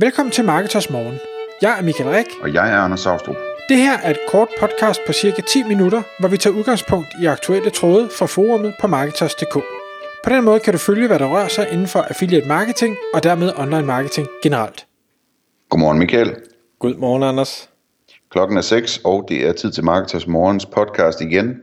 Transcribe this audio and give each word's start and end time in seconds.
Velkommen 0.00 0.32
til 0.32 0.44
Marketers 0.44 0.90
Morgen. 0.90 1.18
Jeg 1.62 1.78
er 1.78 1.82
Michael 1.82 2.10
Rik. 2.10 2.26
Og 2.42 2.54
jeg 2.54 2.72
er 2.72 2.76
Anders 2.76 3.00
Saustrup. 3.00 3.36
Det 3.68 3.76
her 3.76 3.98
er 3.98 4.10
et 4.10 4.18
kort 4.28 4.48
podcast 4.60 5.00
på 5.06 5.12
cirka 5.12 5.42
10 5.42 5.62
minutter, 5.62 6.02
hvor 6.20 6.28
vi 6.28 6.36
tager 6.36 6.56
udgangspunkt 6.56 7.08
i 7.22 7.26
aktuelle 7.26 7.70
tråde 7.70 8.08
fra 8.18 8.26
forumet 8.26 8.74
på 8.80 8.86
Marketers.dk. 8.86 9.54
På 10.24 10.30
den 10.30 10.44
måde 10.44 10.60
kan 10.60 10.72
du 10.72 10.78
følge, 10.78 11.06
hvad 11.06 11.18
der 11.18 11.26
rører 11.26 11.48
sig 11.48 11.68
inden 11.72 11.86
for 11.86 12.00
affiliate 12.00 12.48
marketing 12.48 12.96
og 13.14 13.22
dermed 13.22 13.52
online 13.56 13.86
marketing 13.86 14.28
generelt. 14.42 14.86
Godmorgen 15.68 15.98
Michael. 15.98 16.36
Godmorgen 16.78 17.22
Anders. 17.22 17.70
Klokken 18.30 18.56
er 18.56 18.62
6, 18.62 19.00
og 19.04 19.26
det 19.28 19.48
er 19.48 19.52
tid 19.52 19.72
til 19.72 19.84
Marketers 19.84 20.26
Morgens 20.26 20.66
podcast 20.66 21.20
igen. 21.20 21.56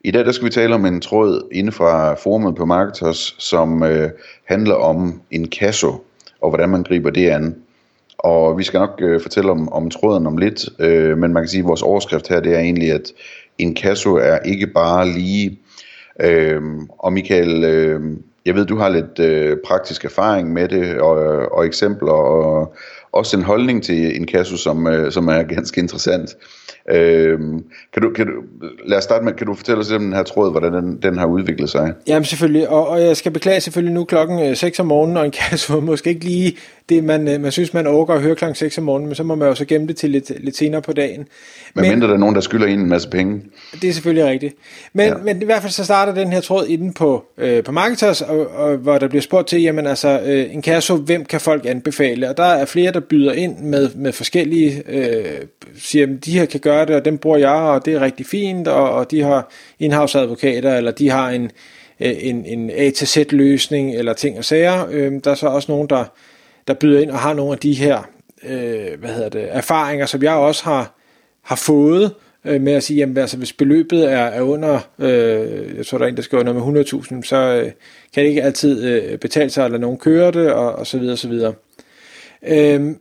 I 0.00 0.10
dag 0.10 0.24
der 0.24 0.32
skal 0.32 0.44
vi 0.44 0.50
tale 0.50 0.74
om 0.74 0.86
en 0.86 1.00
tråd 1.00 1.48
inden 1.52 1.72
fra 1.72 2.14
forumet 2.14 2.56
på 2.56 2.64
Marketers, 2.64 3.36
som 3.38 3.82
øh, 3.82 4.10
handler 4.44 4.74
om 4.74 5.20
en 5.30 5.48
kasso 5.48 6.04
og 6.44 6.50
hvordan 6.50 6.68
man 6.68 6.82
griber 6.82 7.10
det 7.10 7.28
an. 7.28 7.56
Og 8.18 8.58
vi 8.58 8.62
skal 8.62 8.80
nok 8.80 8.98
øh, 9.02 9.20
fortælle 9.20 9.50
om, 9.50 9.72
om 9.72 9.90
tråden 9.90 10.26
om 10.26 10.36
lidt, 10.36 10.68
øh, 10.78 11.18
men 11.18 11.32
man 11.32 11.42
kan 11.42 11.48
sige, 11.48 11.60
at 11.60 11.68
vores 11.68 11.82
overskrift 11.82 12.28
her, 12.28 12.40
det 12.40 12.54
er 12.54 12.58
egentlig, 12.58 12.92
at 12.92 13.12
Inkasso 13.58 14.14
er 14.14 14.38
ikke 14.38 14.66
bare 14.66 15.08
lige. 15.08 15.58
Øh, 16.20 16.62
og 16.98 17.12
Michael, 17.12 17.64
øh, 17.64 18.00
jeg 18.46 18.54
ved, 18.54 18.66
du 18.66 18.76
har 18.76 18.88
lidt 18.88 19.18
øh, 19.18 19.56
praktisk 19.66 20.04
erfaring 20.04 20.52
med 20.52 20.68
det, 20.68 21.00
og, 21.00 21.16
og 21.52 21.66
eksempler, 21.66 22.12
og 22.12 22.74
også 23.14 23.36
en 23.36 23.42
holdning 23.42 23.82
til 23.82 24.16
en 24.16 24.26
kasso, 24.26 24.56
som, 24.56 24.86
øh, 24.86 25.12
som 25.12 25.28
er 25.28 25.42
ganske 25.42 25.80
interessant. 25.80 26.36
Øh, 26.90 27.38
kan 27.92 28.02
du, 28.02 28.10
kan 28.10 28.26
du, 28.26 28.32
lad 28.86 28.98
os 28.98 29.04
starte 29.04 29.24
med, 29.24 29.32
kan 29.32 29.46
du 29.46 29.54
fortælle 29.54 29.80
os 29.80 29.92
om 29.92 30.02
den 30.02 30.12
her 30.12 30.22
tråd, 30.22 30.50
hvordan 30.50 30.72
den, 30.72 30.98
den 31.02 31.18
har 31.18 31.26
udviklet 31.26 31.70
sig? 31.70 31.92
Jamen 32.06 32.24
selvfølgelig, 32.24 32.68
og, 32.68 32.88
og 32.88 33.00
jeg 33.00 33.16
skal 33.16 33.32
beklage 33.32 33.60
selvfølgelig 33.60 33.94
nu 33.94 34.04
klokken 34.04 34.56
6 34.56 34.80
om 34.80 34.86
morgenen, 34.86 35.16
og 35.16 35.24
en 35.24 35.30
kasse 35.30 35.72
måske 35.80 36.10
ikke 36.10 36.24
lige 36.24 36.56
det, 36.88 37.04
man, 37.04 37.28
øh, 37.28 37.40
man 37.40 37.52
synes, 37.52 37.74
man 37.74 37.86
overgår 37.86 38.14
at 38.14 38.22
høre 38.22 38.34
klokken 38.34 38.54
6 38.54 38.78
om 38.78 38.84
morgenen, 38.84 39.08
men 39.08 39.14
så 39.14 39.22
må 39.22 39.34
man 39.34 39.48
jo 39.48 39.54
så 39.54 39.64
gemme 39.64 39.86
det 39.86 39.96
til 39.96 40.10
lidt, 40.10 40.32
lidt 40.44 40.56
senere 40.56 40.82
på 40.82 40.92
dagen. 40.92 41.18
Men, 41.74 41.82
men 41.82 41.90
mindre 41.90 42.08
der 42.08 42.14
er 42.14 42.18
nogen, 42.18 42.34
der 42.34 42.40
skylder 42.40 42.66
en 42.66 42.80
en 42.80 42.88
masse 42.88 43.08
penge. 43.08 43.42
Det 43.82 43.88
er 43.88 43.92
selvfølgelig 43.92 44.30
rigtigt. 44.30 44.54
Men, 44.92 45.08
ja. 45.08 45.14
men 45.16 45.42
i 45.42 45.44
hvert 45.44 45.62
fald 45.62 45.72
så 45.72 45.84
starter 45.84 46.14
den 46.14 46.32
her 46.32 46.40
tråd 46.40 46.66
inden 46.66 46.92
på, 46.92 47.24
øh, 47.38 47.64
på 47.64 47.72
Marketers, 47.72 48.22
og, 48.22 48.46
og, 48.46 48.76
hvor 48.76 48.98
der 48.98 49.08
bliver 49.08 49.22
spurgt 49.22 49.48
til, 49.48 49.62
jamen 49.62 49.86
altså, 49.86 50.20
øh, 50.24 50.54
en 50.54 50.62
kasse, 50.62 50.94
hvem 50.94 51.24
kan 51.24 51.40
folk 51.40 51.66
anbefale? 51.66 52.30
Og 52.30 52.36
der 52.36 52.44
er 52.44 52.64
flere, 52.64 52.92
der 52.92 53.00
byder 53.04 53.32
ind 53.32 53.58
med, 53.58 53.90
med 53.94 54.12
forskellige, 54.12 54.82
øh, 54.88 55.46
siger, 55.78 56.06
de 56.06 56.38
her 56.38 56.44
kan 56.44 56.60
gøre 56.60 56.86
det, 56.86 56.96
og 56.96 57.04
dem 57.04 57.18
bruger 57.18 57.38
jeg, 57.38 57.50
og 57.50 57.84
det 57.84 57.94
er 57.94 58.00
rigtig 58.00 58.26
fint, 58.26 58.68
og, 58.68 58.90
og 58.90 59.10
de 59.10 59.22
har 59.22 59.50
indhavsadvokater, 59.78 60.76
eller 60.76 60.90
de 60.90 61.10
har 61.10 61.30
en, 61.30 61.50
øh, 62.00 62.14
en, 62.18 62.44
en 62.44 62.70
A-Z-løsning, 62.70 63.94
eller 63.94 64.12
ting 64.12 64.38
og 64.38 64.44
sager. 64.44 64.86
Øh, 64.90 65.12
der 65.24 65.30
er 65.30 65.34
så 65.34 65.46
også 65.46 65.72
nogen, 65.72 65.88
der 65.88 66.04
der 66.68 66.74
byder 66.74 67.00
ind 67.00 67.10
og 67.10 67.18
har 67.18 67.34
nogle 67.34 67.52
af 67.52 67.58
de 67.58 67.72
her 67.74 68.02
øh, 68.48 69.00
hvad 69.00 69.10
hedder 69.10 69.28
det, 69.28 69.46
erfaringer, 69.50 70.06
som 70.06 70.22
jeg 70.22 70.34
også 70.34 70.64
har, 70.64 70.94
har 71.42 71.56
fået 71.56 72.14
øh, 72.44 72.60
med 72.60 72.72
at 72.72 72.82
sige, 72.82 72.96
jamen 72.96 73.18
altså 73.18 73.36
hvis 73.36 73.52
beløbet 73.52 74.12
er, 74.12 74.24
er 74.24 74.42
under, 74.42 74.80
øh, 74.98 75.76
jeg 75.76 75.86
tror 75.86 75.98
der 75.98 76.04
er 76.04 76.08
en, 76.08 76.16
der 76.16 76.22
skriver 76.22 76.44
noget 76.44 76.74
med 76.74 76.84
100.000, 76.84 77.22
så 77.22 77.36
øh, 77.36 77.72
kan 78.14 78.22
det 78.22 78.28
ikke 78.28 78.42
altid 78.42 78.84
øh, 78.84 79.18
betale 79.18 79.50
sig 79.50 79.64
eller 79.64 79.78
nogen 79.78 79.98
kører 79.98 80.30
det, 80.30 80.52
og, 80.52 80.72
og 80.72 80.86
så 80.86 80.98
videre, 80.98 81.14
og 81.14 81.18
så 81.18 81.28
videre. 81.28 81.54
Øh, 82.46 82.96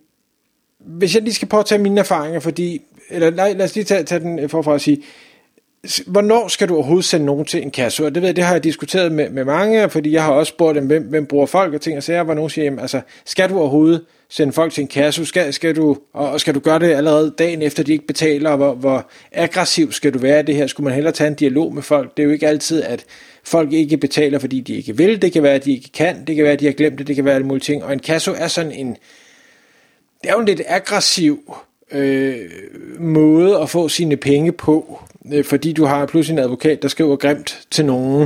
hvis 0.79 1.15
jeg 1.15 1.23
lige 1.23 1.33
skal 1.33 1.47
påtage 1.47 1.81
mine 1.81 1.99
erfaringer, 1.99 2.39
fordi, 2.39 2.81
eller 3.09 3.29
lad, 3.29 3.55
lad 3.55 3.65
os 3.65 3.75
lige 3.75 3.83
tage, 3.83 4.03
tage 4.03 4.19
den 4.19 4.39
øh, 4.39 4.49
forfra 4.49 4.75
at 4.75 4.81
sige, 4.81 5.03
hvornår 6.07 6.47
skal 6.47 6.69
du 6.69 6.75
overhovedet 6.75 7.05
sende 7.05 7.25
nogen 7.25 7.45
til 7.45 7.61
en 7.61 7.71
kasse? 7.71 8.05
Og 8.05 8.15
det, 8.15 8.21
ved 8.21 8.29
jeg, 8.29 8.35
det 8.35 8.43
har 8.43 8.53
jeg 8.53 8.63
diskuteret 8.63 9.11
med, 9.11 9.29
med 9.29 9.45
mange, 9.45 9.89
fordi 9.89 10.11
jeg 10.11 10.23
har 10.23 10.31
også 10.31 10.49
spurgt 10.49 10.75
dem, 10.75 10.87
hvem, 10.87 11.03
hvem 11.03 11.25
bruger 11.25 11.45
folk 11.45 11.73
og 11.73 11.81
ting 11.81 11.97
og 11.97 12.03
sager, 12.03 12.23
hvor 12.23 12.33
nogen 12.33 12.49
siger, 12.49 12.65
jamen, 12.65 12.79
altså, 12.79 13.01
skal 13.25 13.49
du 13.49 13.59
overhovedet 13.59 14.05
sende 14.29 14.53
folk 14.53 14.73
til 14.73 14.81
en 14.81 14.87
kasse? 14.87 15.25
Skal, 15.25 15.53
skal 15.53 15.75
du, 15.75 15.97
og 16.13 16.39
skal 16.39 16.55
du 16.55 16.59
gøre 16.59 16.79
det 16.79 16.93
allerede 16.93 17.33
dagen 17.37 17.61
efter, 17.61 17.83
de 17.83 17.91
ikke 17.91 18.07
betaler? 18.07 18.49
Og 18.49 18.57
hvor, 18.57 18.73
hvor 18.73 19.09
aggressiv 19.31 19.91
skal 19.91 20.13
du 20.13 20.19
være 20.19 20.39
i 20.39 20.43
det 20.43 20.55
her? 20.55 20.67
Skulle 20.67 20.85
man 20.85 20.93
hellere 20.93 21.13
tage 21.13 21.27
en 21.27 21.35
dialog 21.35 21.73
med 21.73 21.81
folk? 21.81 22.17
Det 22.17 22.23
er 22.23 22.27
jo 22.27 22.33
ikke 22.33 22.47
altid, 22.47 22.83
at 22.83 23.05
folk 23.43 23.73
ikke 23.73 23.97
betaler, 23.97 24.39
fordi 24.39 24.59
de 24.59 24.75
ikke 24.75 24.97
vil. 24.97 25.21
Det 25.21 25.31
kan 25.31 25.43
være, 25.43 25.53
at 25.53 25.65
de 25.65 25.71
ikke 25.71 25.91
kan. 25.91 26.25
Det 26.27 26.35
kan 26.35 26.43
være, 26.43 26.53
at 26.53 26.59
de 26.59 26.65
har 26.65 26.73
glemt 26.73 26.99
det. 26.99 27.07
Det 27.07 27.15
kan 27.15 27.25
være 27.25 27.35
alle 27.35 27.47
mulige 27.47 27.63
ting. 27.63 27.83
Og 27.83 27.93
en 27.93 27.99
kasse 27.99 28.31
er 28.31 28.47
sådan 28.47 28.71
en... 28.71 28.97
Det 30.23 30.29
er 30.29 30.33
jo 30.33 30.39
en 30.39 30.45
lidt 30.45 30.61
aggressiv 30.67 31.55
øh, 31.91 32.35
måde 32.99 33.59
at 33.59 33.69
få 33.69 33.89
sine 33.89 34.17
penge 34.17 34.51
på, 34.51 34.99
øh, 35.33 35.45
fordi 35.45 35.73
du 35.73 35.85
har 35.85 36.05
pludselig 36.05 36.33
en 36.37 36.43
advokat, 36.43 36.81
der 36.81 36.87
skriver 36.87 37.15
grimt 37.15 37.59
til 37.71 37.85
nogen, 37.85 38.21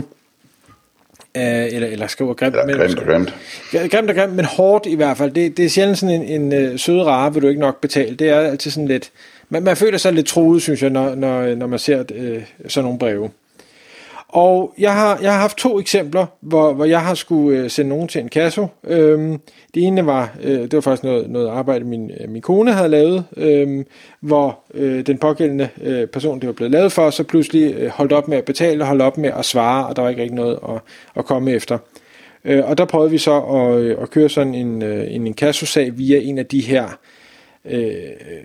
øh, 1.37 1.65
eller, 1.73 1.87
eller 1.87 2.07
skriver 2.07 2.33
grimt. 2.33 2.55
Ja, 2.55 2.61
grimt 2.61 2.99
og 2.99 3.05
grimt. 3.05 3.33
Grimt 3.91 4.09
og 4.09 4.15
grimt, 4.15 4.33
men 4.33 4.45
hårdt 4.45 4.85
i 4.85 4.95
hvert 4.95 5.17
fald. 5.17 5.31
Det, 5.31 5.57
det 5.57 5.65
er 5.65 5.69
sjældent 5.69 5.97
sådan 5.97 6.21
en, 6.21 6.41
en 6.41 6.53
øh, 6.53 6.79
søde 6.79 7.03
rare, 7.03 7.33
vil 7.33 7.43
du 7.43 7.47
ikke 7.47 7.61
nok 7.61 7.81
betale. 7.81 8.15
Det 8.15 8.29
er 8.29 8.39
altid 8.39 8.71
sådan 8.71 8.87
lidt, 8.87 9.11
man, 9.49 9.63
man 9.63 9.77
føler 9.77 9.97
sig 9.97 10.13
lidt 10.13 10.27
truet, 10.27 10.61
synes 10.61 10.81
jeg, 10.81 10.89
når, 10.89 11.15
når, 11.15 11.55
når 11.55 11.67
man 11.67 11.79
ser 11.79 12.03
øh, 12.15 12.43
sådan 12.67 12.83
nogle 12.83 12.99
breve. 12.99 13.29
Og 14.37 14.73
jeg 14.77 14.93
har, 14.93 15.19
jeg 15.21 15.31
har 15.31 15.39
haft 15.39 15.57
to 15.57 15.79
eksempler, 15.79 16.25
hvor, 16.41 16.73
hvor 16.73 16.85
jeg 16.85 17.01
har 17.01 17.13
skulle 17.13 17.59
øh, 17.59 17.69
sende 17.69 17.89
nogen 17.89 18.07
til 18.07 18.21
en 18.21 18.29
kasse. 18.29 18.67
Øhm, 18.83 19.39
det 19.73 19.83
ene 19.83 20.05
var, 20.05 20.35
øh, 20.43 20.61
det 20.61 20.73
var 20.73 20.81
faktisk 20.81 21.03
noget, 21.03 21.29
noget 21.29 21.47
arbejde, 21.49 21.85
min, 21.85 22.11
øh, 22.19 22.29
min 22.29 22.41
kone 22.41 22.73
havde 22.73 22.89
lavet, 22.89 23.25
øh, 23.37 23.85
hvor 24.19 24.59
øh, 24.73 25.05
den 25.05 25.17
pågældende 25.17 25.69
øh, 25.81 26.07
person, 26.07 26.39
det 26.39 26.47
var 26.47 26.53
blevet 26.53 26.71
lavet 26.71 26.91
for, 26.91 27.09
så 27.09 27.23
pludselig 27.23 27.73
øh, 27.73 27.89
holdt 27.89 28.11
op 28.11 28.27
med 28.27 28.37
at 28.37 28.45
betale 28.45 28.83
og 28.83 28.87
holdt 28.87 29.01
op 29.01 29.17
med 29.17 29.31
at 29.37 29.45
svare, 29.45 29.87
og 29.87 29.95
der 29.95 30.01
var 30.01 30.09
ikke 30.09 30.21
rigtig 30.21 30.35
noget 30.35 30.59
at, 30.69 30.81
at 31.15 31.25
komme 31.25 31.51
efter. 31.51 31.77
Øh, 32.45 32.69
og 32.69 32.77
der 32.77 32.85
prøvede 32.85 33.11
vi 33.11 33.17
så 33.17 33.39
at, 33.39 33.81
øh, 33.81 33.97
at 34.01 34.09
køre 34.09 34.29
sådan 34.29 34.55
en, 34.55 34.81
øh, 34.81 35.15
en, 35.15 35.27
en 35.27 35.33
kassosag 35.33 35.97
via 35.97 36.19
en 36.19 36.37
af 36.37 36.45
de 36.45 36.61
her 36.61 36.97
øh, 37.65 37.93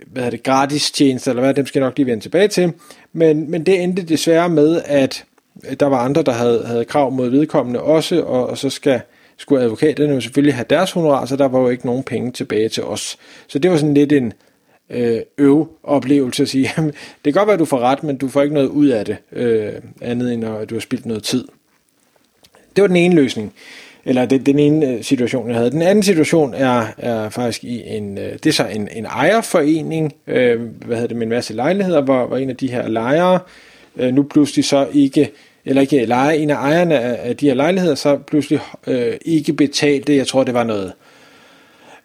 hvad 0.07 0.31
det, 0.31 0.43
gratis 0.43 0.91
tjenester, 0.91 1.31
eller 1.31 1.43
hvad, 1.43 1.53
dem 1.53 1.65
skal 1.65 1.79
jeg 1.79 1.87
nok 1.87 1.97
lige 1.97 2.07
vende 2.07 2.23
tilbage 2.23 2.47
til. 2.47 2.73
Men, 3.13 3.51
men 3.51 3.65
det 3.65 3.83
endte 3.83 4.03
desværre 4.03 4.49
med, 4.49 4.81
at 4.85 5.25
der 5.79 5.85
var 5.85 5.97
andre, 5.97 6.21
der 6.21 6.31
havde, 6.31 6.63
havde 6.65 6.85
krav 6.85 7.11
mod 7.11 7.29
vedkommende 7.29 7.81
også, 7.81 8.23
og, 8.23 8.49
og 8.49 8.57
så 8.57 8.69
skal, 8.69 9.01
skulle 9.37 9.63
advokaterne 9.63 10.13
jo 10.13 10.21
selvfølgelig 10.21 10.55
have 10.55 10.65
deres 10.69 10.91
honorar, 10.91 11.25
så 11.25 11.35
der 11.35 11.47
var 11.47 11.59
jo 11.59 11.69
ikke 11.69 11.85
nogen 11.85 12.03
penge 12.03 12.31
tilbage 12.31 12.69
til 12.69 12.83
os. 12.83 13.17
Så 13.47 13.59
det 13.59 13.71
var 13.71 13.77
sådan 13.77 13.93
lidt 13.93 14.11
en 14.11 14.33
øh, 14.89 15.19
øv 15.37 15.67
oplevelse 15.83 16.43
at 16.43 16.49
sige, 16.49 16.69
jamen, 16.77 16.91
det 16.91 17.33
kan 17.33 17.39
godt 17.39 17.47
være, 17.47 17.53
at 17.53 17.59
du 17.59 17.65
får 17.65 17.79
ret, 17.79 18.03
men 18.03 18.17
du 18.17 18.27
får 18.27 18.41
ikke 18.41 18.53
noget 18.53 18.67
ud 18.67 18.87
af 18.87 19.05
det, 19.05 19.17
øh, 19.31 19.73
andet 20.01 20.33
end 20.33 20.45
at 20.45 20.69
du 20.69 20.75
har 20.75 20.79
spildt 20.79 21.05
noget 21.05 21.23
tid. 21.23 21.47
Det 22.75 22.81
var 22.81 22.87
den 22.87 22.95
ene 22.95 23.15
løsning, 23.15 23.53
eller 24.05 24.25
det, 24.25 24.45
den 24.45 24.59
ene 24.59 24.87
øh, 24.87 25.03
situation, 25.03 25.47
jeg 25.47 25.57
havde. 25.57 25.71
Den 25.71 25.81
anden 25.81 26.03
situation 26.03 26.53
er, 26.53 26.85
er 26.97 27.29
faktisk 27.29 27.63
i 27.63 27.83
en, 27.87 28.17
øh, 28.17 28.33
det 28.33 28.45
er 28.45 28.51
så 28.51 28.65
en, 28.65 28.89
en 28.91 29.05
ejerforening, 29.05 30.13
øh, 30.27 30.61
hvad 30.61 30.97
hedder 30.97 31.07
det, 31.07 31.17
med 31.17 31.23
en 31.23 31.29
masse 31.29 31.53
lejligheder, 31.53 32.01
hvor, 32.01 32.25
hvor 32.25 32.37
en 32.37 32.49
af 32.49 32.57
de 32.57 32.71
her 32.71 32.87
lejere, 32.87 33.39
øh, 33.97 34.13
nu 34.13 34.23
pludselig 34.23 34.65
så 34.65 34.87
ikke, 34.93 35.31
eller 35.65 35.81
ikke 35.81 36.05
leje 36.05 36.35
en 36.37 36.49
af 36.49 36.55
ejerne 36.55 36.99
af 36.99 37.37
de 37.37 37.47
her 37.47 37.53
lejligheder, 37.53 37.95
så 37.95 38.17
pludselig 38.17 38.59
øh, 38.87 39.13
ikke 39.25 39.53
betalte, 39.53 40.15
jeg 40.15 40.27
tror 40.27 40.43
det 40.43 40.53
var 40.53 40.63
noget 40.63 40.93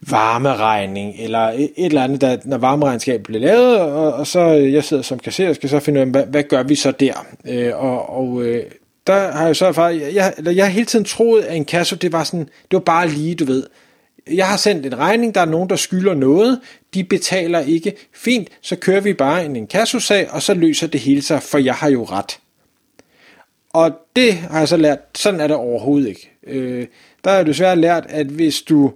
varmeregning, 0.01 1.15
eller 1.19 1.49
et 1.49 1.71
eller 1.77 2.03
andet, 2.03 2.21
der, 2.21 2.37
når 2.45 2.59
varmeregnskabet 2.59 3.27
blev 3.27 3.41
lavet, 3.41 3.81
og, 3.81 4.13
og 4.13 4.27
så 4.27 4.41
øh, 4.41 4.73
jeg 4.73 4.85
sidder 4.85 5.03
som 5.03 5.19
kasserer 5.19 5.49
og 5.49 5.55
skal 5.55 5.69
så 5.69 5.81
finde 5.81 6.01
ud 6.01 6.07
af, 6.07 6.11
hvad, 6.11 6.27
hvad 6.27 6.43
gør 6.43 6.63
vi 6.63 6.75
så 6.75 6.91
der? 6.91 7.27
Øh, 7.49 7.85
og 7.85 8.11
og 8.19 8.43
øh, 8.43 8.65
der 9.07 9.33
har 9.33 9.47
jeg 9.47 9.57
så 9.57 9.67
erfaret, 9.67 10.01
jeg, 10.01 10.15
jeg, 10.15 10.57
jeg 10.57 10.65
har 10.65 10.73
hele 10.73 10.87
tiden 10.87 11.05
troet, 11.05 11.43
at 11.43 11.57
en 11.57 11.65
kasse, 11.65 11.97
det 11.97 12.13
var 12.13 12.25
sådan, 12.25 12.41
det 12.41 12.73
var 12.73 12.79
bare 12.79 13.09
lige, 13.09 13.35
du 13.35 13.45
ved, 13.45 13.67
jeg 14.31 14.47
har 14.47 14.57
sendt 14.57 14.87
en 14.87 14.99
regning, 14.99 15.35
der 15.35 15.41
er 15.41 15.45
nogen, 15.45 15.71
der 15.71 15.77
skylder 15.77 16.15
noget, 16.15 16.61
de 16.95 17.05
betaler 17.05 17.61
ikke. 17.61 17.93
Fint, 18.15 18.49
så 18.63 18.77
kører 18.77 19.01
vi 19.01 19.13
bare 19.13 19.45
en 19.45 19.57
inkassosag, 19.57 20.31
og 20.31 20.43
så 20.43 20.55
løser 20.55 20.87
det 20.87 21.01
hele 21.01 21.23
sig, 21.23 21.43
for 21.43 21.59
jeg 21.59 21.75
har 21.75 21.91
jo 21.91 22.05
ret. 22.05 22.39
Og 23.73 23.93
det 24.17 24.34
har 24.34 24.59
jeg 24.59 24.69
så 24.69 24.77
lært, 24.77 24.99
sådan 25.15 25.41
er 25.41 25.47
det 25.47 25.56
overhovedet 25.56 26.09
ikke. 26.09 26.31
Øh, 26.47 26.87
der 27.25 27.31
har 27.31 27.37
jeg 27.37 27.47
desværre 27.47 27.77
lært, 27.77 28.06
at 28.09 28.27
hvis 28.27 28.62
du, 28.62 28.93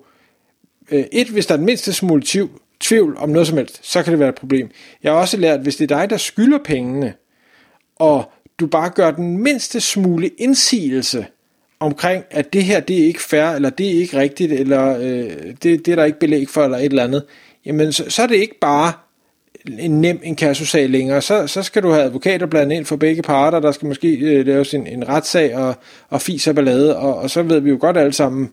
øh, 0.91 1.05
et, 1.13 1.29
hvis 1.29 1.47
der 1.47 1.55
er 1.55 1.57
den 1.57 1.67
mindste 1.67 1.93
smule 1.93 2.23
tvivl 2.81 3.17
om 3.17 3.29
noget 3.29 3.49
som 3.49 3.57
helst, 3.57 3.81
så 3.83 4.03
kan 4.03 4.11
det 4.11 4.21
være 4.21 4.29
et 4.29 4.35
problem. 4.35 4.71
Jeg 5.03 5.13
har 5.13 5.19
også 5.19 5.37
lært, 5.37 5.55
at 5.55 5.63
hvis 5.63 5.77
det 5.77 5.91
er 5.91 5.99
dig, 5.99 6.11
der 6.11 6.17
skylder 6.17 6.59
pengene, 6.65 7.15
og 7.97 8.33
du 8.61 8.67
bare 8.67 8.91
gør 8.91 9.11
den 9.11 9.39
mindste 9.39 9.81
smule 9.81 10.29
indsigelse 10.29 11.27
omkring, 11.81 12.25
at 12.31 12.53
det 12.53 12.65
her, 12.65 12.81
det 12.81 13.03
er 13.03 13.07
ikke 13.07 13.23
fair, 13.23 13.45
eller 13.45 13.71
det 13.71 13.87
er 13.87 14.01
ikke 14.01 14.19
rigtigt, 14.19 14.53
eller 14.53 14.99
øh, 14.99 15.31
det, 15.63 15.87
det 15.87 15.89
er 15.89 15.97
der 15.97 16.05
ikke 16.05 16.19
belæg 16.19 16.49
for, 16.49 16.65
eller 16.65 16.79
et 16.79 16.85
eller 16.85 17.05
andet, 17.05 17.25
jamen 17.65 17.93
så, 17.93 18.11
så 18.11 18.23
er 18.23 18.27
det 18.27 18.37
ikke 18.37 18.59
bare 18.61 18.93
en 19.79 20.01
nem 20.01 20.21
inkassosag 20.23 20.91
længere, 20.91 21.23
så, 21.23 21.47
så 21.47 21.63
skal 21.63 21.83
du 21.83 21.91
have 21.91 22.05
advokater 22.05 22.47
blandet 22.47 22.77
ind 22.77 22.85
for 22.85 22.97
begge 22.97 23.23
parter, 23.23 23.61
der 23.61 23.73
skal 23.73 23.89
måske 23.89 24.19
øh, 24.19 24.47
laves 24.47 24.75
en, 24.75 24.87
en 24.87 25.09
retssag 25.09 25.57
og, 25.57 25.75
og 26.09 26.21
fis 26.21 26.47
og 26.47 26.55
ballade, 26.55 26.97
og, 26.97 27.17
og 27.17 27.31
så 27.31 27.43
ved 27.43 27.61
vi 27.61 27.71
jo 27.71 27.79
godt 27.81 27.97
alle 27.97 28.13
sammen, 28.13 28.51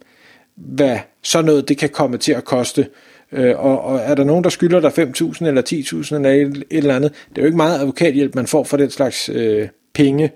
hvad 0.56 0.98
sådan 1.24 1.46
noget 1.46 1.70
det 1.70 1.78
kan 1.78 1.90
komme 1.90 2.18
til 2.18 2.32
at 2.32 2.46
koste. 2.46 2.88
Øh, 3.32 3.66
og, 3.66 3.82
og 3.82 4.00
er 4.00 4.16
der 4.16 4.24
nogen, 4.24 4.44
der 4.44 4.50
skylder 4.50 4.80
dig 4.80 4.92
5.000 5.00 5.46
eller 5.46 5.62
10.000 5.62 6.16
eller 6.16 6.30
et, 6.30 6.64
et 6.70 6.78
eller 6.78 6.96
andet, 6.96 7.12
det 7.30 7.38
er 7.38 7.42
jo 7.42 7.46
ikke 7.46 7.58
meget 7.58 7.80
advokathjælp, 7.80 8.36
man 8.36 8.48
får 8.48 8.64
for 8.64 8.78
den 8.78 8.90
slags 8.90 9.30
øh, 9.30 9.68
penge. 9.94 10.32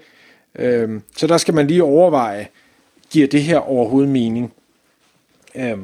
Øh, 0.60 0.90
så 1.18 1.28
der 1.28 1.38
skal 1.38 1.54
man 1.54 1.68
lige 1.68 1.84
overveje, 1.84 2.48
giver 3.12 3.28
det 3.28 3.44
her 3.44 3.58
overhovedet 3.58 4.12
mening? 4.12 4.54
Øh, 5.56 5.78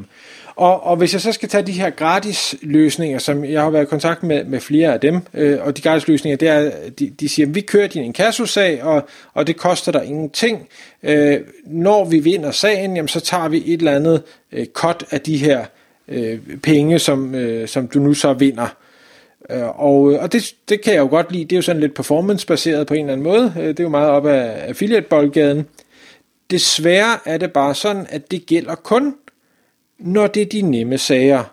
Og, 0.56 0.84
og 0.84 0.96
hvis 0.96 1.14
jeg 1.14 1.22
så 1.22 1.32
skal 1.32 1.50
tage 1.50 1.64
de 1.64 1.72
her 1.72 1.90
gratis 1.90 2.56
løsninger, 2.62 3.20
som 3.20 3.46
jeg 3.46 3.62
har 3.62 3.70
været 3.70 3.84
i 3.84 3.86
kontakt 3.86 4.24
med, 4.24 4.44
med 4.44 4.60
flere 4.60 4.94
af 4.94 5.00
dem, 5.00 5.22
øh, 5.34 5.58
og 5.62 5.78
de 5.78 5.82
gratis 5.82 6.08
løsninger, 6.08 6.38
det 6.38 6.48
er, 6.48 6.72
de, 7.00 7.10
de 7.20 7.30
siger, 7.30 7.48
vi 7.48 7.62
kører 7.62 7.88
din 7.88 8.04
inkassosag, 8.04 8.84
og, 8.84 9.08
og 9.34 9.48
det 9.48 9.58
koster 9.58 9.92
dig 9.92 10.06
ingenting. 10.06 10.68
Øh, 11.04 11.38
når 11.66 12.06
vi 12.06 12.20
vinder 12.20 12.52
sagen, 12.52 12.96
jamen, 12.96 13.08
så 13.08 13.20
tager 13.20 13.48
vi 13.48 13.64
et 13.66 13.78
eller 13.78 13.96
andet 13.96 14.24
øh, 14.52 14.66
cut 14.66 15.06
af 15.12 15.22
de 15.22 15.38
her 15.38 15.66
øh, 16.08 16.40
penge, 16.64 17.00
som, 17.00 17.36
øh, 17.36 17.68
som 17.68 17.88
du 17.88 18.00
nu 18.00 18.14
så 18.14 18.34
vinder. 18.34 18.76
Øh, 19.50 19.82
og, 19.82 20.14
øh, 20.14 20.24
og 20.24 20.32
det, 20.32 20.54
det 20.70 20.82
kan 20.82 20.94
jeg 20.94 21.00
jo 21.00 21.08
godt 21.08 21.32
lide. 21.32 21.44
Det 21.44 21.52
er 21.52 21.58
jo 21.58 21.62
sådan 21.62 21.82
lidt 21.82 21.94
performance-baseret 21.96 22.88
på 22.88 22.94
en 22.94 23.00
eller 23.00 23.14
anden 23.14 23.24
måde. 23.24 23.54
Øh, 23.60 23.68
det 23.68 23.80
er 23.80 23.84
jo 23.84 23.90
meget 23.90 24.10
op 24.10 24.26
af 24.26 24.70
affiliate-boldgaden. 24.70 25.66
Desværre 26.52 27.18
er 27.26 27.38
det 27.38 27.52
bare 27.52 27.76
sådan, 27.76 28.08
at 28.10 28.32
det 28.32 28.46
gælder 28.46 28.76
kun, 28.76 29.16
når 30.00 30.28
det 30.28 30.42
er 30.42 30.46
de 30.46 30.62
nemme 30.62 30.98
sager. 30.98 31.44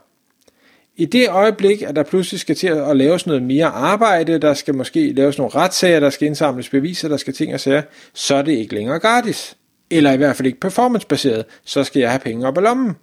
I 0.96 1.04
det 1.04 1.28
øjeblik, 1.28 1.82
at 1.82 1.96
der 1.96 2.02
pludselig 2.02 2.40
skal 2.40 2.56
til 2.56 2.66
at 2.66 2.96
laves 2.96 3.26
noget 3.26 3.42
mere 3.42 3.66
arbejde, 3.66 4.38
der 4.38 4.54
skal 4.54 4.74
måske 4.74 5.12
laves 5.12 5.38
nogle 5.38 5.54
retssager, 5.54 6.00
der 6.00 6.10
skal 6.10 6.26
indsamles 6.26 6.68
beviser, 6.68 7.08
der 7.08 7.16
skal 7.16 7.34
ting 7.34 7.54
og 7.54 7.60
sager, 7.60 7.82
så 8.14 8.34
er 8.34 8.42
det 8.42 8.52
ikke 8.52 8.74
længere 8.74 8.98
gratis. 8.98 9.56
Eller 9.90 10.12
i 10.12 10.16
hvert 10.16 10.36
fald 10.36 10.46
ikke 10.46 10.60
performancebaseret. 10.60 11.44
Så 11.64 11.84
skal 11.84 12.00
jeg 12.00 12.10
have 12.10 12.18
penge 12.18 12.46
op 12.46 12.58
i 12.58 12.60
lommen. 12.60 12.96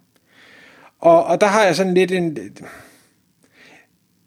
Og, 1.00 1.24
og 1.24 1.40
der 1.40 1.46
har 1.46 1.64
jeg 1.64 1.76
sådan 1.76 1.94
lidt 1.94 2.12
en... 2.12 2.36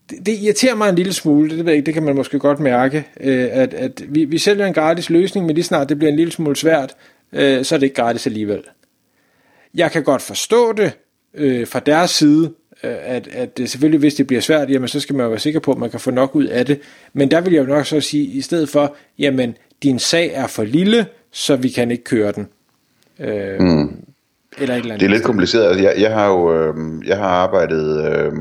Det, 0.10 0.26
det 0.26 0.40
irriterer 0.40 0.76
mig 0.76 0.90
en 0.90 0.96
lille 0.96 1.14
smule, 1.14 1.50
det, 1.50 1.58
ved 1.58 1.66
jeg 1.66 1.78
ikke, 1.78 1.86
det 1.86 1.94
kan 1.94 2.04
man 2.04 2.16
måske 2.16 2.40
godt 2.40 2.60
mærke, 2.60 3.08
øh, 3.20 3.48
at, 3.52 3.74
at 3.74 4.04
vi, 4.08 4.26
vi 4.26 4.38
sælger 4.38 4.66
en 4.66 4.74
gratis 4.74 5.10
løsning, 5.10 5.46
men 5.46 5.56
lige 5.56 5.66
snart 5.66 5.90
det 5.90 5.98
bliver 5.98 6.12
en 6.12 6.18
lille 6.18 6.32
smule 6.32 6.56
svært, 6.56 6.96
øh, 7.34 7.66
så 7.66 7.76
er 7.76 7.80
det 7.80 7.86
ikke 7.86 7.96
gratis 7.96 8.26
alligevel. 8.26 8.64
Jeg 9.74 9.92
kan 9.92 10.04
godt 10.04 10.22
forstå 10.22 10.74
det 10.74 10.98
øh, 11.38 11.68
fra 11.68 11.80
deres 11.80 12.12
side, 12.12 12.52
øh, 12.84 12.96
at, 13.02 13.28
at 13.28 13.62
selvfølgelig, 13.66 14.00
hvis 14.00 14.16
det 14.16 14.28
bliver 14.28 14.42
svært, 14.42 14.70
jamen 14.70 14.88
så 14.88 15.00
skal 15.00 15.16
man 15.16 15.24
jo 15.24 15.30
være 15.30 15.40
sikker 15.40 15.60
på, 15.60 15.72
at 15.72 15.78
man 15.78 15.90
kan 15.90 16.00
få 16.00 16.12
nok 16.12 16.36
ud 16.36 16.46
af 16.46 16.66
det. 16.66 16.80
Men 17.14 17.32
der 17.32 17.42
vil 17.42 17.54
jeg 17.54 17.62
jo 17.62 17.74
nok 17.74 17.86
så 17.86 18.02
sige, 18.02 18.24
i 18.24 18.42
stedet 18.42 18.70
for, 18.70 18.96
jamen 19.20 19.56
din 19.84 20.00
sag 20.00 20.32
er 20.34 20.48
for 20.48 20.64
lille, 20.64 21.06
så 21.32 21.56
vi 21.56 21.70
kan 21.70 21.92
ikke 21.92 22.04
køre 22.04 22.32
den. 22.32 22.48
Øh, 23.20 23.60
mm. 23.60 24.04
Eller 24.58 24.76
et 24.76 24.80
eller 24.80 24.94
andet. 24.94 25.00
Det 25.00 25.06
er 25.06 25.10
lidt 25.10 25.24
kompliceret. 25.24 25.84
Jeg, 25.84 25.94
jeg 25.98 26.14
har 26.14 26.28
jo 26.28 26.54
øh, 26.54 26.74
jeg 27.08 27.18
har 27.18 27.28
arbejdet 27.28 28.12
øh, 28.12 28.32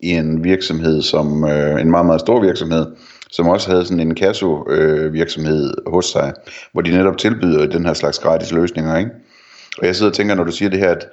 i 0.00 0.10
en 0.10 0.44
virksomhed, 0.44 1.02
som 1.02 1.44
øh, 1.44 1.80
en 1.80 1.90
meget, 1.90 2.06
meget 2.06 2.20
stor 2.20 2.40
virksomhed, 2.40 2.86
som 3.30 3.48
også 3.48 3.70
havde 3.70 3.84
sådan 3.84 4.00
en 4.00 4.14
kasso 4.14 4.70
øh, 4.70 5.12
virksomhed 5.12 5.74
hos 5.86 6.06
sig, 6.06 6.32
hvor 6.72 6.82
de 6.82 6.90
netop 6.90 7.18
tilbyder 7.18 7.66
den 7.66 7.86
her 7.86 7.94
slags 7.94 8.18
gratis 8.18 8.52
løsninger. 8.52 8.98
Ikke? 8.98 9.10
Og 9.78 9.86
jeg 9.86 9.96
sidder 9.96 10.10
og 10.10 10.16
tænker, 10.16 10.34
når 10.34 10.44
du 10.44 10.52
siger 10.52 10.68
det 10.68 10.78
her, 10.78 10.90
at 10.90 11.06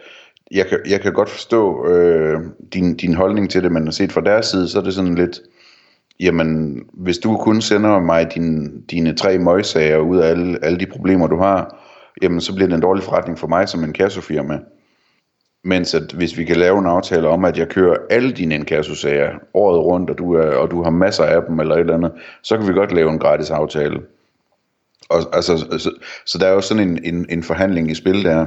jeg 0.51 0.67
kan, 0.67 0.79
jeg 0.89 1.01
kan 1.01 1.13
godt 1.13 1.29
forstå 1.29 1.87
øh, 1.87 2.39
din, 2.73 2.97
din 2.97 3.13
holdning 3.13 3.49
til 3.49 3.63
det, 3.63 3.71
men 3.71 3.91
set 3.91 4.11
fra 4.11 4.21
deres 4.21 4.45
side, 4.45 4.69
så 4.69 4.79
er 4.79 4.83
det 4.83 4.93
sådan 4.93 5.15
lidt, 5.15 5.39
jamen, 6.19 6.81
hvis 6.93 7.17
du 7.17 7.37
kun 7.37 7.61
sender 7.61 7.99
mig 7.99 8.33
din, 8.35 8.81
dine 8.81 9.15
tre 9.15 9.37
møgsager 9.37 9.97
ud 9.97 10.17
af 10.17 10.29
alle, 10.29 10.65
alle 10.65 10.79
de 10.79 10.85
problemer, 10.85 11.27
du 11.27 11.37
har, 11.37 11.79
jamen 12.21 12.41
så 12.41 12.55
bliver 12.55 12.67
det 12.67 12.75
en 12.75 12.81
dårlig 12.81 13.03
forretning 13.03 13.39
for 13.39 13.47
mig 13.47 13.69
som 13.69 13.83
en 13.83 13.93
kassofirma. 13.93 14.59
Mens 15.63 15.93
at 15.93 16.11
hvis 16.11 16.37
vi 16.37 16.43
kan 16.43 16.55
lave 16.55 16.79
en 16.79 16.85
aftale 16.85 17.27
om, 17.27 17.45
at 17.45 17.57
jeg 17.57 17.67
kører 17.67 17.97
alle 18.09 18.31
dine 18.31 18.55
inkassosager 18.55 19.29
året 19.53 19.79
rundt, 19.79 20.09
og 20.09 20.17
du, 20.17 20.33
er, 20.33 20.55
og 20.55 20.71
du 20.71 20.83
har 20.83 20.89
masser 20.89 21.23
af 21.23 21.41
dem 21.47 21.59
eller 21.59 21.75
et 21.75 21.79
eller 21.79 21.93
andet, 21.93 22.11
så 22.43 22.57
kan 22.57 22.67
vi 22.67 22.73
godt 22.73 22.91
lave 22.91 23.11
en 23.11 23.19
gratis 23.19 23.51
aftale. 23.51 24.01
Og, 25.09 25.19
altså, 25.33 25.57
så, 25.57 25.91
så 26.25 26.37
der 26.37 26.47
er 26.47 26.53
jo 26.53 26.61
sådan 26.61 26.89
en, 26.89 26.99
en, 27.03 27.25
en 27.29 27.43
forhandling 27.43 27.91
i 27.91 27.95
spil 27.95 28.23
der. 28.23 28.45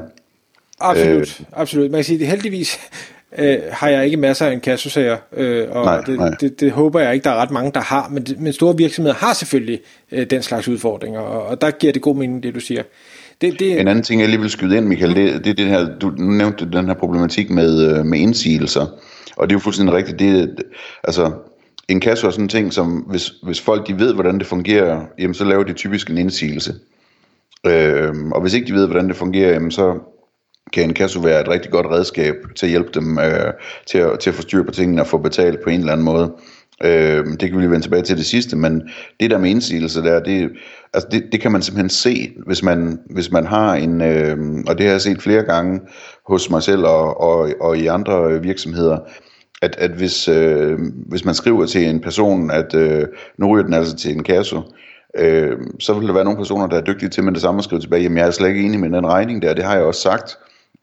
Absolut, 0.82 1.40
øh, 1.40 1.46
absolut. 1.52 1.90
Man 1.90 1.98
kan 1.98 2.04
sige, 2.04 2.20
at 2.20 2.26
heldigvis 2.26 2.78
øh, 3.38 3.58
har 3.70 3.88
jeg 3.88 4.04
ikke 4.04 4.16
masser 4.16 4.46
af 4.46 4.52
inkassosager, 4.52 5.16
øh, 5.36 5.66
og 5.70 5.84
nej, 5.84 6.00
det, 6.00 6.18
nej. 6.18 6.30
Det, 6.40 6.60
det 6.60 6.72
håber 6.72 7.00
jeg 7.00 7.14
ikke, 7.14 7.24
der 7.24 7.30
er 7.30 7.36
ret 7.36 7.50
mange, 7.50 7.70
der 7.74 7.80
har, 7.80 8.08
men, 8.08 8.26
men 8.38 8.52
store 8.52 8.76
virksomheder 8.76 9.16
har 9.16 9.32
selvfølgelig 9.32 9.80
øh, 10.12 10.26
den 10.30 10.42
slags 10.42 10.68
udfordringer, 10.68 11.20
og, 11.20 11.46
og 11.46 11.60
der 11.60 11.70
giver 11.70 11.92
det 11.92 12.02
god 12.02 12.16
mening, 12.16 12.42
det 12.42 12.54
du 12.54 12.60
siger. 12.60 12.82
Det, 13.40 13.58
det... 13.58 13.80
En 13.80 13.88
anden 13.88 14.04
ting, 14.04 14.20
jeg 14.20 14.28
lige 14.28 14.40
vil 14.40 14.50
skyde 14.50 14.76
ind, 14.76 14.86
Michael, 14.86 15.16
det, 15.16 15.44
det 15.44 15.50
er 15.50 15.54
det 15.54 15.66
her, 15.66 15.98
du 15.98 16.10
nævnte 16.10 16.70
den 16.72 16.86
her 16.86 16.94
problematik 16.94 17.50
med, 17.50 17.98
øh, 17.98 18.04
med 18.06 18.18
indsigelser, 18.18 18.86
og 19.36 19.48
det 19.48 19.54
er 19.54 19.56
jo 19.56 19.60
fuldstændig 19.60 19.94
rigtigt, 19.94 20.18
det, 20.18 20.56
altså, 21.04 21.32
en 21.88 22.00
kasse 22.00 22.26
er 22.26 22.30
sådan 22.30 22.44
en 22.44 22.48
ting, 22.48 22.72
som 22.72 22.88
hvis, 22.88 23.32
hvis 23.42 23.60
folk 23.60 23.86
de 23.86 23.98
ved, 23.98 24.14
hvordan 24.14 24.38
det 24.38 24.46
fungerer, 24.46 25.00
jamen 25.18 25.34
så 25.34 25.44
laver 25.44 25.62
de 25.62 25.72
typisk 25.72 26.10
en 26.10 26.18
indsigelse. 26.18 26.74
Øh, 27.66 28.14
og 28.32 28.40
hvis 28.40 28.54
ikke 28.54 28.66
de 28.66 28.72
ved, 28.72 28.86
hvordan 28.86 29.08
det 29.08 29.16
fungerer, 29.16 29.52
jamen 29.52 29.70
så 29.70 29.98
kan 30.72 30.84
en 30.84 30.94
kasse 30.94 31.24
være 31.24 31.40
et 31.40 31.48
rigtig 31.48 31.70
godt 31.70 31.86
redskab 31.86 32.34
til 32.56 32.66
at 32.66 32.70
hjælpe 32.70 32.90
dem 32.94 33.18
øh, 33.18 33.52
til, 33.86 33.98
at, 33.98 34.18
til 34.20 34.30
at 34.30 34.36
få 34.36 34.42
styr 34.42 34.62
på 34.62 34.70
tingene 34.70 35.02
og 35.02 35.06
få 35.06 35.18
betalt 35.18 35.62
på 35.64 35.70
en 35.70 35.80
eller 35.80 35.92
anden 35.92 36.04
måde. 36.04 36.32
Øh, 36.84 37.24
det 37.26 37.40
kan 37.40 37.52
vi 37.52 37.62
lige 37.62 37.70
vende 37.70 37.84
tilbage 37.84 38.02
til 38.02 38.16
det 38.16 38.26
sidste, 38.26 38.56
men 38.56 38.82
det 39.20 39.30
der 39.30 39.38
med 39.38 39.50
indsigelse 39.50 40.02
der, 40.02 40.20
det, 40.20 40.50
altså 40.94 41.08
det, 41.10 41.24
det 41.32 41.40
kan 41.40 41.52
man 41.52 41.62
simpelthen 41.62 41.90
se, 41.90 42.32
hvis 42.46 42.62
man, 42.62 42.98
hvis 43.10 43.32
man 43.32 43.46
har 43.46 43.74
en, 43.74 44.00
øh, 44.00 44.36
og 44.66 44.78
det 44.78 44.86
har 44.86 44.92
jeg 44.92 45.00
set 45.00 45.22
flere 45.22 45.42
gange 45.42 45.80
hos 46.26 46.50
mig 46.50 46.62
selv 46.62 46.84
og, 46.84 47.20
og, 47.20 47.50
og 47.60 47.78
i 47.78 47.86
andre 47.86 48.42
virksomheder, 48.42 48.98
at, 49.62 49.76
at 49.78 49.90
hvis, 49.90 50.28
øh, 50.28 50.78
hvis 51.08 51.24
man 51.24 51.34
skriver 51.34 51.66
til 51.66 51.88
en 51.88 52.00
person, 52.00 52.50
at 52.50 52.74
øh, 52.74 53.06
nu 53.38 53.46
ryger 53.46 53.64
den 53.64 53.74
altså 53.74 53.96
til 53.96 54.16
en 54.16 54.22
kasse, 54.22 54.56
øh, 55.18 55.56
så 55.80 55.94
vil 55.94 56.08
der 56.08 56.14
være 56.14 56.24
nogle 56.24 56.38
personer, 56.38 56.66
der 56.66 56.76
er 56.76 56.84
dygtige 56.84 57.08
til 57.08 57.24
med 57.24 57.32
det 57.32 57.42
samme 57.42 57.58
at 57.58 57.64
skrive 57.64 57.80
tilbage, 57.80 58.02
jamen 58.02 58.18
jeg 58.18 58.26
er 58.26 58.30
slet 58.30 58.48
ikke 58.48 58.62
enig 58.62 58.80
med 58.80 58.90
den 58.90 59.06
regning 59.06 59.42
der, 59.42 59.54
det 59.54 59.64
har 59.64 59.74
jeg 59.74 59.84
også 59.84 60.00
sagt, 60.00 60.38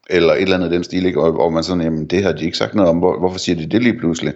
eller 0.09 0.33
et 0.33 0.41
eller 0.41 0.55
andet 0.55 0.71
den 0.71 0.83
stil, 0.83 1.05
ikke? 1.05 1.21
Og, 1.21 1.39
og 1.39 1.53
man 1.53 1.63
sådan, 1.63 1.83
jamen 1.83 2.05
det 2.05 2.23
har 2.23 2.31
de 2.31 2.45
ikke 2.45 2.57
sagt 2.57 2.75
noget 2.75 2.89
om, 2.89 2.97
hvor, 2.97 3.19
hvorfor 3.19 3.37
siger 3.37 3.55
de 3.55 3.65
det 3.65 3.83
lige 3.83 3.99
pludselig? 3.99 4.33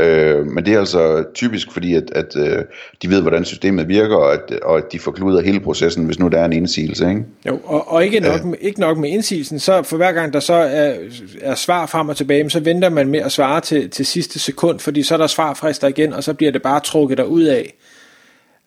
Øh, 0.00 0.46
men 0.46 0.66
det 0.66 0.74
er 0.74 0.78
altså 0.78 1.24
typisk 1.34 1.72
fordi, 1.72 1.94
at, 1.94 2.10
at 2.14 2.36
øh, 2.36 2.64
de 3.02 3.10
ved, 3.10 3.20
hvordan 3.20 3.44
systemet 3.44 3.88
virker, 3.88 4.16
og 4.16 4.32
at, 4.32 4.60
og 4.62 4.78
at 4.78 4.92
de 4.92 4.98
forkluder 4.98 5.42
hele 5.42 5.60
processen, 5.60 6.04
hvis 6.04 6.18
nu 6.18 6.28
der 6.28 6.38
er 6.38 6.44
en 6.44 6.52
indsigelse. 6.52 7.08
Ikke? 7.08 7.24
Jo, 7.46 7.60
og, 7.64 7.92
og 7.92 8.04
ikke, 8.04 8.20
nok, 8.20 8.44
med, 8.44 8.58
ikke 8.60 8.80
nok 8.80 8.98
med 8.98 9.10
indsigelsen, 9.10 9.58
så 9.58 9.82
for 9.82 9.96
hver 9.96 10.12
gang 10.12 10.32
der 10.32 10.40
så 10.40 10.54
er, 10.54 10.94
er 11.40 11.54
svar 11.54 11.86
frem 11.86 12.08
og 12.08 12.16
tilbage, 12.16 12.50
så 12.50 12.60
venter 12.60 12.88
man 12.88 13.08
med 13.08 13.20
at 13.20 13.32
svare 13.32 13.60
til, 13.60 13.90
til 13.90 14.06
sidste 14.06 14.38
sekund, 14.38 14.78
fordi 14.78 15.02
så 15.02 15.14
er 15.14 15.18
der 15.18 15.26
svarfrister 15.26 15.88
igen, 15.88 16.12
og 16.12 16.24
så 16.24 16.34
bliver 16.34 16.52
det 16.52 16.62
bare 16.62 16.80
trukket 16.80 17.20
ud 17.20 17.42
af. 17.42 17.74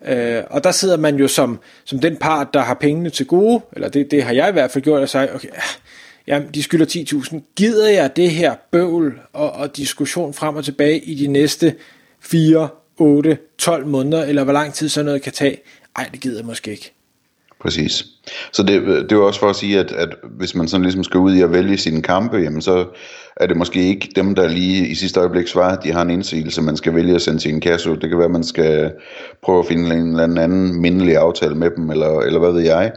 Øh, 0.08 0.44
og 0.50 0.64
der 0.64 0.72
sidder 0.72 0.98
man 0.98 1.16
jo 1.16 1.28
som, 1.28 1.60
som 1.86 2.00
den 2.00 2.18
part, 2.18 2.48
der 2.54 2.60
har 2.60 2.74
pengene 2.74 3.10
til 3.10 3.26
gode, 3.26 3.62
eller 3.74 3.90
det, 3.90 4.12
det 4.12 4.24
har 4.24 4.34
jeg 4.34 4.50
i 4.50 4.52
hvert 4.52 4.72
fald 4.72 4.84
gjort, 4.84 5.02
og 5.02 5.10
sagt, 5.10 5.36
okay, 5.36 5.48
jamen 6.28 6.50
de 6.54 6.64
skylder 6.64 6.86
10.000, 6.86 7.54
gider 7.56 7.90
jeg 7.90 8.16
det 8.16 8.32
her 8.32 8.56
bøvl 8.72 9.20
og, 9.34 9.52
og 9.52 9.78
diskussion 9.78 10.34
frem 10.34 10.56
og 10.56 10.66
tilbage 10.66 11.00
i 11.00 11.16
de 11.16 11.28
næste 11.28 11.76
4, 12.20 12.68
8, 12.98 13.38
12 13.58 13.86
måneder, 13.88 14.24
eller 14.24 14.44
hvor 14.44 14.54
lang 14.54 14.74
tid 14.74 14.90
sådan 14.90 15.06
noget 15.06 15.22
kan 15.22 15.34
tage? 15.34 15.58
Ej, 15.96 16.10
det 16.12 16.22
gider 16.22 16.38
jeg 16.38 16.46
måske 16.46 16.72
ikke. 16.72 16.92
Præcis. 17.62 18.06
Så 18.52 18.64
det, 18.64 18.82
det 19.10 19.12
er 19.12 19.18
også 19.18 19.40
for 19.40 19.50
at 19.50 19.56
sige, 19.56 19.80
at, 19.80 19.92
at 19.92 20.10
hvis 20.24 20.56
man 20.56 20.68
sådan 20.68 20.84
ligesom 20.84 21.04
skal 21.04 21.20
ud 21.20 21.36
i 21.36 21.42
at 21.42 21.52
vælge 21.52 21.78
sine 21.78 22.02
kampe, 22.02 22.38
jamen 22.38 22.62
så 22.62 22.86
er 23.36 23.48
det 23.48 23.58
måske 23.58 23.88
ikke 23.88 24.10
dem, 24.16 24.36
der 24.36 24.48
lige 24.48 24.88
i 24.88 24.96
sidste 24.96 25.20
øjeblik 25.20 25.48
svarer, 25.48 25.78
at 25.78 25.84
de 25.84 25.92
har 25.92 26.02
en 26.02 26.10
indsigelse, 26.10 26.62
man 26.62 26.78
skal 26.78 26.96
vælge 26.96 27.16
at 27.16 27.22
sende 27.22 27.40
til 27.40 27.52
en 27.54 27.62
kasse. 27.62 27.90
Det 27.90 28.10
kan 28.10 28.18
være, 28.18 28.26
at 28.26 28.32
man 28.32 28.44
skal 28.44 28.92
prøve 29.44 29.60
at 29.60 29.66
finde 29.66 29.96
en 29.96 30.20
eller 30.20 30.42
anden 30.42 30.82
mindelig 30.82 31.18
aftale 31.18 31.56
med 31.56 31.70
dem, 31.78 31.90
eller, 31.90 32.20
eller 32.20 32.40
hvad 32.40 32.52
ved 32.52 32.62
jeg. 32.62 32.92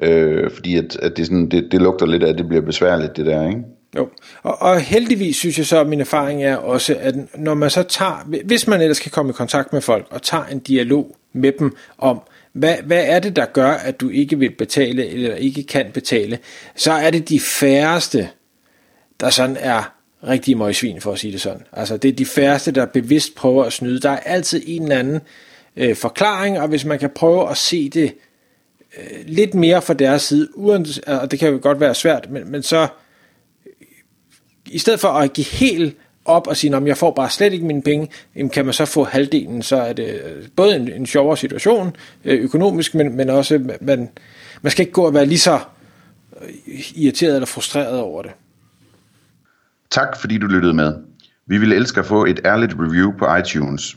Øh, 0.00 0.50
fordi 0.50 0.76
at, 0.76 0.96
at 0.96 1.16
det, 1.16 1.26
sådan, 1.26 1.48
det, 1.50 1.68
det 1.72 1.82
lugter 1.82 2.06
lidt 2.06 2.22
af, 2.22 2.28
at 2.28 2.38
det 2.38 2.48
bliver 2.48 2.62
besværligt, 2.62 3.16
det 3.16 3.26
der, 3.26 3.48
ikke? 3.48 3.62
Jo, 3.96 4.08
og, 4.42 4.62
og 4.62 4.80
heldigvis 4.80 5.36
synes 5.36 5.58
jeg 5.58 5.66
så, 5.66 5.80
at 5.80 5.88
min 5.88 6.00
erfaring 6.00 6.44
er 6.44 6.56
også, 6.56 6.96
at 7.00 7.14
når 7.38 7.54
man 7.54 7.70
så 7.70 7.82
tager, 7.82 8.42
hvis 8.44 8.66
man 8.66 8.80
ellers 8.80 9.00
kan 9.00 9.10
komme 9.10 9.30
i 9.30 9.32
kontakt 9.32 9.72
med 9.72 9.80
folk, 9.80 10.06
og 10.10 10.22
tager 10.22 10.44
en 10.44 10.58
dialog 10.58 11.16
med 11.32 11.52
dem 11.58 11.76
om, 11.98 12.20
hvad, 12.52 12.76
hvad 12.84 13.04
er 13.06 13.18
det, 13.18 13.36
der 13.36 13.46
gør, 13.46 13.70
at 13.70 14.00
du 14.00 14.08
ikke 14.08 14.38
vil 14.38 14.50
betale, 14.50 15.06
eller 15.06 15.34
ikke 15.34 15.62
kan 15.62 15.86
betale, 15.94 16.38
så 16.76 16.92
er 16.92 17.10
det 17.10 17.28
de 17.28 17.40
færreste, 17.40 18.28
der 19.20 19.30
sådan 19.30 19.56
er 19.60 19.94
rigtig 20.28 20.58
møgsvin, 20.58 21.00
for 21.00 21.12
at 21.12 21.18
sige 21.18 21.32
det 21.32 21.40
sådan. 21.40 21.62
Altså, 21.72 21.96
det 21.96 22.08
er 22.08 22.12
de 22.12 22.26
færreste, 22.26 22.70
der 22.70 22.86
bevidst 22.86 23.34
prøver 23.34 23.64
at 23.64 23.72
snyde. 23.72 24.00
Der 24.00 24.10
er 24.10 24.18
altid 24.18 24.62
en 24.66 24.82
eller 24.82 24.98
anden 24.98 25.20
øh, 25.76 25.96
forklaring, 25.96 26.60
og 26.60 26.68
hvis 26.68 26.84
man 26.84 26.98
kan 26.98 27.10
prøve 27.10 27.50
at 27.50 27.56
se 27.56 27.88
det 27.88 28.14
øh, 28.98 29.18
lidt 29.26 29.54
mere 29.54 29.82
fra 29.82 29.94
deres 29.94 30.22
side, 30.22 30.58
uden, 30.58 30.86
og 31.06 31.30
det 31.30 31.38
kan 31.38 31.52
jo 31.52 31.58
godt 31.62 31.80
være 31.80 31.94
svært, 31.94 32.30
men, 32.30 32.50
men 32.50 32.62
så 32.62 32.88
i 34.66 34.78
stedet 34.78 35.00
for 35.00 35.08
at 35.08 35.32
give 35.32 35.46
helt 35.46 35.96
op 36.24 36.46
og 36.46 36.56
sige, 36.56 36.76
at 36.76 36.86
jeg 36.86 36.96
får 36.96 37.10
bare 37.10 37.30
slet 37.30 37.52
ikke 37.52 37.66
mine 37.66 37.82
penge, 37.82 38.08
jamen 38.36 38.50
kan 38.50 38.64
man 38.64 38.74
så 38.74 38.84
få 38.84 39.04
halvdelen, 39.04 39.62
så 39.62 39.76
er 39.76 39.92
det 39.92 40.20
øh, 40.24 40.48
både 40.56 40.76
en, 40.76 40.92
en 40.92 41.06
sjovere 41.06 41.36
situation 41.36 41.96
øh, 42.24 42.40
økonomisk, 42.40 42.94
men, 42.94 43.16
men 43.16 43.30
også, 43.30 43.76
man, 43.80 44.10
man 44.62 44.70
skal 44.70 44.82
ikke 44.82 44.92
gå 44.92 45.06
og 45.06 45.14
være 45.14 45.26
lige 45.26 45.38
så 45.38 45.60
øh, 46.42 46.80
irriteret 46.94 47.34
eller 47.34 47.46
frustreret 47.46 48.00
over 48.00 48.22
det. 48.22 48.30
Tak 49.90 50.20
fordi 50.20 50.38
du 50.38 50.46
lyttede 50.46 50.74
med. 50.74 50.94
Vi 51.46 51.58
ville 51.58 51.76
elske 51.76 52.00
at 52.00 52.06
få 52.06 52.24
et 52.24 52.40
ærligt 52.44 52.72
review 52.78 53.12
på 53.18 53.36
iTunes. 53.36 53.96